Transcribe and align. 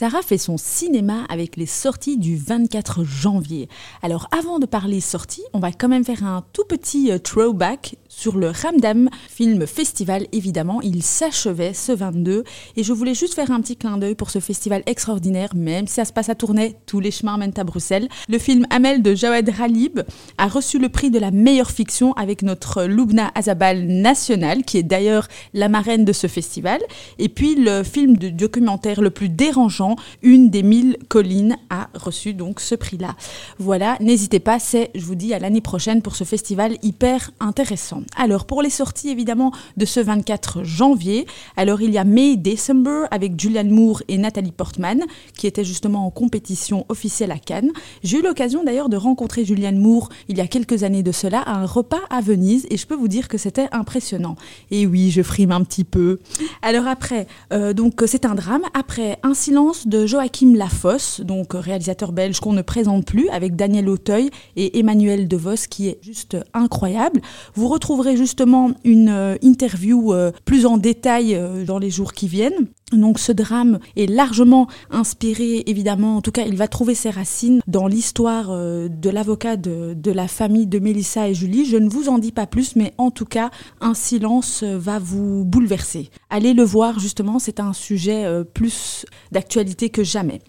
Sarah 0.00 0.22
fait 0.22 0.38
son 0.38 0.56
cinéma 0.56 1.26
avec 1.28 1.58
les 1.58 1.66
sorties 1.66 2.16
du 2.16 2.34
24 2.34 3.04
janvier. 3.04 3.68
Alors 4.00 4.28
avant 4.30 4.58
de 4.58 4.64
parler 4.64 4.98
sorties, 4.98 5.44
on 5.52 5.58
va 5.58 5.72
quand 5.72 5.88
même 5.88 6.06
faire 6.06 6.24
un 6.24 6.42
tout 6.54 6.64
petit 6.64 7.12
euh, 7.12 7.18
throwback 7.18 7.96
sur 8.20 8.36
le 8.36 8.50
Ramdam 8.50 9.08
Film 9.30 9.66
Festival, 9.66 10.26
évidemment. 10.32 10.82
Il 10.82 11.02
s'achevait 11.02 11.72
ce 11.72 11.92
22 11.92 12.44
et 12.76 12.82
je 12.82 12.92
voulais 12.92 13.14
juste 13.14 13.32
faire 13.32 13.50
un 13.50 13.62
petit 13.62 13.78
clin 13.78 13.96
d'œil 13.96 14.14
pour 14.14 14.28
ce 14.28 14.40
festival 14.40 14.82
extraordinaire, 14.84 15.54
même 15.54 15.86
si 15.86 15.94
ça 15.94 16.04
se 16.04 16.12
passe 16.12 16.28
à 16.28 16.34
Tournai, 16.34 16.76
tous 16.84 17.00
les 17.00 17.12
chemins 17.12 17.38
mènent 17.38 17.54
à 17.56 17.64
Bruxelles. 17.64 18.08
Le 18.28 18.38
film 18.38 18.66
Amel 18.68 19.00
de 19.00 19.14
Jawed 19.14 19.48
Ralib 19.48 20.02
a 20.36 20.48
reçu 20.48 20.78
le 20.78 20.90
prix 20.90 21.10
de 21.10 21.18
la 21.18 21.30
meilleure 21.30 21.70
fiction 21.70 22.12
avec 22.12 22.42
notre 22.42 22.84
Lubna 22.84 23.30
Azabal 23.34 23.86
national, 23.86 24.64
qui 24.64 24.76
est 24.76 24.82
d'ailleurs 24.82 25.26
la 25.54 25.70
marraine 25.70 26.04
de 26.04 26.12
ce 26.12 26.26
festival. 26.26 26.80
Et 27.18 27.30
puis 27.30 27.54
le 27.54 27.82
film 27.82 28.18
de 28.18 28.28
documentaire 28.28 29.00
le 29.00 29.08
plus 29.08 29.30
dérangeant, 29.30 29.96
Une 30.20 30.50
des 30.50 30.62
mille 30.62 30.98
collines, 31.08 31.56
a 31.70 31.88
reçu 31.94 32.34
donc 32.34 32.60
ce 32.60 32.74
prix-là. 32.74 33.16
Voilà, 33.58 33.96
n'hésitez 34.00 34.40
pas, 34.40 34.58
c'est, 34.58 34.90
je 34.94 35.06
vous 35.06 35.14
dis, 35.14 35.32
à 35.32 35.38
l'année 35.38 35.62
prochaine 35.62 36.02
pour 36.02 36.16
ce 36.16 36.24
festival 36.24 36.76
hyper 36.82 37.30
intéressant. 37.40 38.02
Alors, 38.16 38.44
pour 38.44 38.62
les 38.62 38.70
sorties 38.70 39.08
évidemment 39.08 39.52
de 39.76 39.84
ce 39.84 40.00
24 40.00 40.64
janvier, 40.64 41.26
alors 41.56 41.80
il 41.80 41.90
y 41.90 41.98
a 41.98 42.04
May 42.04 42.36
December 42.36 43.04
avec 43.10 43.38
Julianne 43.38 43.70
Moore 43.70 44.02
et 44.08 44.18
Nathalie 44.18 44.52
Portman, 44.52 45.02
qui 45.36 45.46
étaient 45.46 45.64
justement 45.64 46.06
en 46.06 46.10
compétition 46.10 46.84
officielle 46.88 47.30
à 47.30 47.38
Cannes. 47.38 47.70
J'ai 48.02 48.18
eu 48.18 48.22
l'occasion 48.22 48.64
d'ailleurs 48.64 48.88
de 48.88 48.96
rencontrer 48.96 49.44
Julianne 49.44 49.78
Moore 49.78 50.08
il 50.28 50.38
y 50.38 50.40
a 50.40 50.46
quelques 50.46 50.82
années 50.82 51.02
de 51.02 51.12
cela 51.12 51.40
à 51.40 51.54
un 51.56 51.66
repas 51.66 52.00
à 52.10 52.20
Venise 52.20 52.66
et 52.70 52.76
je 52.76 52.86
peux 52.86 52.94
vous 52.94 53.08
dire 53.08 53.28
que 53.28 53.38
c'était 53.38 53.68
impressionnant. 53.72 54.36
Et 54.70 54.86
oui, 54.86 55.10
je 55.10 55.22
frime 55.22 55.52
un 55.52 55.62
petit 55.62 55.84
peu. 55.84 56.18
Alors 56.62 56.86
après, 56.86 57.26
euh, 57.52 57.72
donc 57.72 58.02
c'est 58.06 58.24
un 58.24 58.34
drame. 58.34 58.62
Après, 58.74 59.18
Un 59.22 59.34
silence 59.34 59.86
de 59.86 60.06
Joachim 60.06 60.54
Lafosse, 60.54 61.20
donc 61.20 61.52
réalisateur 61.52 62.12
belge 62.12 62.40
qu'on 62.40 62.52
ne 62.52 62.62
présente 62.62 63.04
plus, 63.04 63.28
avec 63.28 63.56
Daniel 63.56 63.88
Auteuil 63.88 64.30
et 64.56 64.78
Emmanuel 64.78 65.28
DeVos, 65.28 65.66
qui 65.68 65.88
est 65.88 65.98
juste 66.02 66.36
incroyable. 66.54 67.20
Vous 67.54 67.68
retrouverez 67.90 68.16
justement 68.16 68.70
une 68.84 69.08
euh, 69.08 69.34
interview 69.42 70.12
euh, 70.12 70.30
plus 70.44 70.64
en 70.64 70.76
détail 70.76 71.36
dans 71.66 71.80
les 71.80 71.90
jours 71.90 72.12
qui 72.12 72.28
viennent. 72.28 72.68
Donc 72.92 73.18
ce 73.18 73.32
drame 73.32 73.78
est 73.96 74.10
largement 74.10 74.66
inspiré, 74.90 75.62
évidemment, 75.66 76.16
en 76.16 76.22
tout 76.22 76.32
cas 76.32 76.44
il 76.44 76.56
va 76.56 76.68
trouver 76.68 76.94
ses 76.94 77.10
racines 77.10 77.60
dans 77.66 77.86
l'histoire 77.86 78.50
euh, 78.50 78.88
de 78.88 79.10
l'avocat 79.10 79.56
de, 79.56 79.96
la 80.10 80.26
famille 80.26 80.66
de 80.66 80.78
Mélissa 80.80 81.28
et 81.28 81.34
Julie. 81.34 81.64
Je 81.64 81.76
ne 81.76 81.88
vous 81.88 82.08
en 82.08 82.18
dis 82.18 82.32
pas 82.32 82.46
plus, 82.46 82.74
mais 82.74 82.92
en 82.98 83.10
tout 83.10 83.24
cas 83.24 83.50
un 83.80 83.94
silence 83.94 84.64
va 84.64 84.98
vous 84.98 85.44
bouleverser. 85.44 86.10
Allez 86.30 86.52
le 86.52 86.64
voir 86.64 86.98
justement, 86.98 87.38
c'est 87.38 87.60
un 87.60 87.72
sujet 87.72 88.24
euh, 88.24 88.42
plus 88.42 89.06
d'actualité 89.30 89.90
que 89.90 90.02
jamais. 90.02 90.40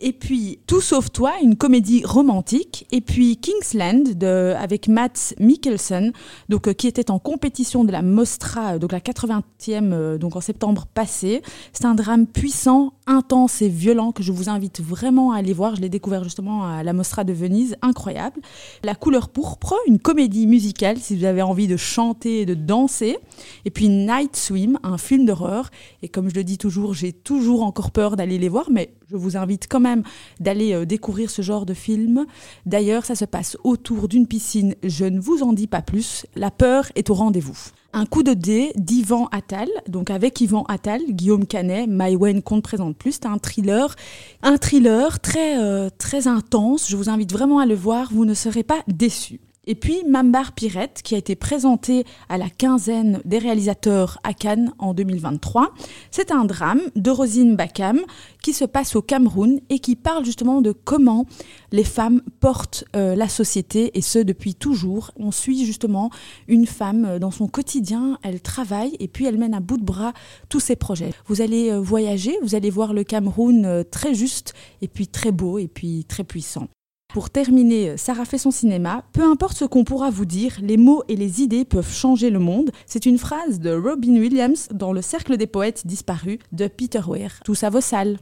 Et 0.00 0.12
puis 0.12 0.58
Tout 0.66 0.80
sauf 0.80 1.10
toi, 1.12 1.34
une 1.42 1.56
comédie 1.56 2.02
romantique. 2.04 2.86
Et 2.90 3.00
puis 3.00 3.36
Kingsland 3.36 4.22
avec 4.22 4.88
Matt 4.88 5.34
Mikkelsen, 5.38 6.12
donc, 6.48 6.68
euh, 6.68 6.72
qui 6.72 6.88
était 6.88 7.10
en 7.10 7.18
compétition 7.18 7.84
de 7.84 7.92
la 7.92 8.02
Mostra, 8.02 8.78
donc 8.78 8.92
la 8.92 9.00
80e, 9.00 10.18
donc 10.18 10.36
en 10.36 10.40
septembre 10.40 10.86
passé. 10.92 11.42
Un 11.84 11.94
drame 11.94 12.26
puissant, 12.26 12.94
intense 13.06 13.62
et 13.62 13.68
violent 13.68 14.12
que 14.12 14.22
je 14.22 14.32
vous 14.32 14.48
invite 14.48 14.80
vraiment 14.80 15.32
à 15.32 15.38
aller 15.38 15.52
voir. 15.52 15.76
Je 15.76 15.80
l'ai 15.80 15.88
découvert 15.88 16.24
justement 16.24 16.66
à 16.66 16.82
la 16.82 16.92
Mostra 16.92 17.24
de 17.24 17.32
Venise, 17.32 17.76
incroyable. 17.82 18.40
La 18.82 18.94
couleur 18.94 19.28
pourpre, 19.28 19.74
une 19.86 19.98
comédie 19.98 20.46
musicale 20.46 20.98
si 20.98 21.16
vous 21.16 21.24
avez 21.24 21.42
envie 21.42 21.68
de 21.68 21.76
chanter 21.76 22.40
et 22.40 22.46
de 22.46 22.54
danser. 22.54 23.18
Et 23.64 23.70
puis 23.70 23.88
Night 23.88 24.36
Swim, 24.36 24.78
un 24.82 24.98
film 24.98 25.26
d'horreur. 25.26 25.70
Et 26.02 26.08
comme 26.08 26.28
je 26.28 26.34
le 26.34 26.44
dis 26.44 26.58
toujours, 26.58 26.94
j'ai 26.94 27.12
toujours 27.12 27.62
encore 27.62 27.90
peur 27.90 28.16
d'aller 28.16 28.38
les 28.38 28.48
voir, 28.48 28.70
mais 28.70 28.94
je 29.10 29.16
vous 29.16 29.36
invite 29.36 29.66
quand 29.68 29.80
même 29.80 30.02
d'aller 30.40 30.72
euh, 30.72 30.86
découvrir 30.86 31.30
ce 31.30 31.42
genre 31.42 31.66
de 31.66 31.74
film. 31.74 32.26
D'ailleurs, 32.66 33.04
ça 33.04 33.14
se 33.14 33.24
passe 33.24 33.56
autour 33.64 34.08
d'une 34.08 34.26
piscine. 34.26 34.74
Je 34.82 35.04
ne 35.04 35.20
vous 35.20 35.42
en 35.42 35.52
dis 35.52 35.66
pas 35.66 35.82
plus. 35.82 36.26
La 36.34 36.50
peur 36.50 36.86
est 36.94 37.10
au 37.10 37.14
rendez-vous. 37.14 37.58
Un 37.92 38.06
coup 38.06 38.24
de 38.24 38.34
dé 38.34 38.72
d'Ivan 38.74 39.28
Attal, 39.30 39.68
donc 39.86 40.10
avec 40.10 40.40
Yvan 40.40 40.64
Attal, 40.64 41.00
Guillaume 41.10 41.46
Canet, 41.46 41.88
Maïwen 41.88 42.42
qu'on 42.42 42.56
ne 42.56 42.92
plus. 42.94 43.12
C'est 43.12 43.26
un 43.26 43.38
thriller, 43.38 43.94
un 44.42 44.56
thriller 44.56 45.20
très, 45.20 45.58
euh, 45.58 45.88
très 45.98 46.26
intense. 46.26 46.88
Je 46.88 46.96
vous 46.96 47.08
invite 47.10 47.32
vraiment 47.32 47.58
à 47.58 47.66
le 47.66 47.74
voir, 47.74 48.10
vous 48.12 48.24
ne 48.24 48.34
serez 48.34 48.62
pas 48.62 48.82
déçus. 48.88 49.40
Et 49.66 49.74
puis 49.74 50.02
Mambar 50.08 50.52
Pirette, 50.52 51.00
qui 51.02 51.14
a 51.14 51.18
été 51.18 51.36
présenté 51.36 52.04
à 52.28 52.38
la 52.38 52.50
quinzaine 52.50 53.20
des 53.24 53.38
réalisateurs 53.38 54.18
à 54.22 54.34
Cannes 54.34 54.72
en 54.78 54.94
2023. 54.94 55.72
C'est 56.10 56.30
un 56.30 56.44
drame 56.44 56.80
de 56.96 57.10
Rosine 57.10 57.56
Bakam 57.56 58.00
qui 58.42 58.52
se 58.52 58.64
passe 58.64 58.94
au 58.94 59.02
Cameroun 59.02 59.60
et 59.70 59.78
qui 59.78 59.96
parle 59.96 60.24
justement 60.24 60.60
de 60.60 60.72
comment 60.72 61.26
les 61.72 61.84
femmes 61.84 62.20
portent 62.40 62.84
euh, 62.94 63.14
la 63.14 63.28
société 63.28 63.96
et 63.96 64.02
ce 64.02 64.18
depuis 64.18 64.54
toujours. 64.54 65.10
On 65.16 65.30
suit 65.30 65.64
justement 65.64 66.10
une 66.48 66.66
femme 66.66 67.04
euh, 67.04 67.18
dans 67.18 67.30
son 67.30 67.48
quotidien, 67.48 68.18
elle 68.22 68.40
travaille 68.42 68.96
et 69.00 69.08
puis 69.08 69.26
elle 69.26 69.38
mène 69.38 69.54
à 69.54 69.60
bout 69.60 69.78
de 69.78 69.84
bras 69.84 70.12
tous 70.48 70.60
ses 70.60 70.76
projets. 70.76 71.12
Vous 71.26 71.40
allez 71.40 71.70
euh, 71.70 71.80
voyager, 71.80 72.36
vous 72.42 72.54
allez 72.54 72.70
voir 72.70 72.92
le 72.92 73.04
Cameroun 73.04 73.84
très 73.90 74.14
juste 74.14 74.54
et 74.82 74.88
puis 74.88 75.08
très 75.08 75.32
beau 75.32 75.58
et 75.58 75.68
puis 75.68 76.04
très 76.04 76.24
puissant. 76.24 76.68
Pour 77.14 77.30
terminer, 77.30 77.96
Sarah 77.96 78.24
fait 78.24 78.38
son 78.38 78.50
cinéma. 78.50 79.04
Peu 79.12 79.22
importe 79.22 79.56
ce 79.56 79.64
qu'on 79.64 79.84
pourra 79.84 80.10
vous 80.10 80.24
dire, 80.24 80.58
les 80.60 80.76
mots 80.76 81.04
et 81.06 81.14
les 81.14 81.42
idées 81.42 81.64
peuvent 81.64 81.92
changer 81.92 82.28
le 82.28 82.40
monde. 82.40 82.72
C'est 82.86 83.06
une 83.06 83.18
phrase 83.18 83.60
de 83.60 83.70
Robin 83.70 84.16
Williams 84.16 84.66
dans 84.72 84.92
Le 84.92 85.00
Cercle 85.00 85.36
des 85.36 85.46
poètes 85.46 85.86
disparus 85.86 86.40
de 86.50 86.66
Peter 86.66 87.02
Weir. 87.06 87.38
Tout 87.44 87.54
ça 87.54 87.70
vos 87.70 87.80
salles. 87.80 88.18